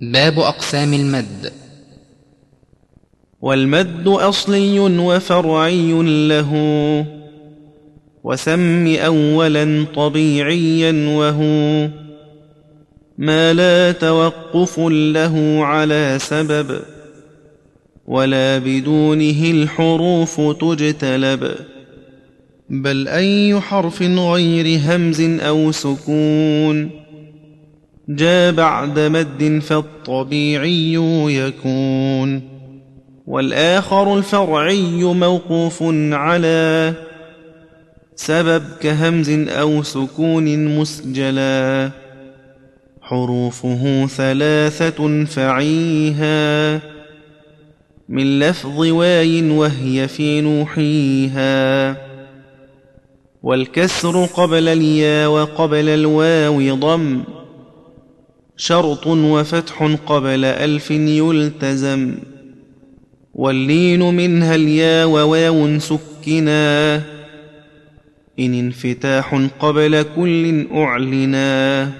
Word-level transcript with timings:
باب 0.00 0.38
أقسام 0.38 0.94
المد. 0.94 1.52
والمد 3.40 4.08
أصلي 4.08 4.80
وفرعي 4.80 5.92
له 6.28 6.52
وسم 8.24 8.96
أولا 8.96 9.86
طبيعيا 9.94 11.08
وهو 11.08 11.88
ما 13.18 13.52
لا 13.52 13.92
توقف 13.92 14.80
له 14.88 15.64
على 15.64 16.18
سبب 16.20 16.80
ولا 18.06 18.58
بدونه 18.58 19.50
الحروف 19.50 20.40
تجتلب. 20.40 21.54
بل 22.70 23.08
أي 23.08 23.60
حرف 23.60 24.02
غير 24.02 24.80
همز 24.84 25.20
أو 25.40 25.72
سكون 25.72 26.99
جاء 28.10 28.52
بعد 28.52 28.98
مد 28.98 29.62
فالطبيعي 29.62 30.94
يكون 31.28 32.42
والآخر 33.26 34.18
الفرعي 34.18 35.04
موقوف 35.04 35.78
على 36.12 36.92
سبب 38.16 38.62
كهمز 38.80 39.30
أو 39.48 39.82
سكون 39.82 40.78
مسجلا 40.78 41.90
حروفه 43.02 44.06
ثلاثة 44.06 45.24
فعيها 45.24 46.80
من 48.08 48.38
لفظ 48.38 48.78
واي 48.78 49.50
وهي 49.50 50.08
في 50.08 50.40
نوحيها 50.40 51.96
والكسر 53.42 54.24
قبل 54.24 54.68
اليا 54.68 55.26
وقبل 55.26 55.88
الواو 55.88 56.74
ضم 56.74 57.22
شرط 58.60 59.06
وفتح 59.06 59.96
قبل 60.06 60.44
ألف 60.44 60.90
يلتزم. 60.90 62.14
واللين 63.34 64.14
منها 64.14 64.54
اليا 64.54 65.04
وواو 65.04 65.78
سكنا. 65.78 66.96
إن 68.38 68.54
انفتاح 68.54 69.48
قبل 69.60 70.04
كل 70.16 70.66
أعلنا. 70.74 71.90